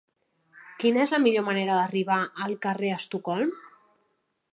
Quina 0.83 1.01
és 1.03 1.11
la 1.15 1.19
millor 1.25 1.45
manera 1.49 1.75
d'arribar 1.79 2.17
al 2.47 2.55
carrer 2.67 2.91
d'Estocolm? 2.95 3.53